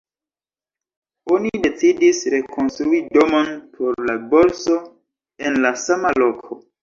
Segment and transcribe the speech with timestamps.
[1.33, 4.79] Oni decidis rekonstrui domon por la borso
[5.51, 6.61] en la sama loko.